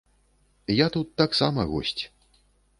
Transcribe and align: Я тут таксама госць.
Я 0.77 0.87
тут 0.95 1.13
таксама 1.23 1.69
госць. 1.75 2.03